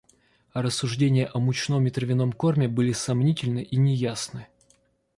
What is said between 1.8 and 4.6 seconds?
и травяном корме были сомнительны и неясны.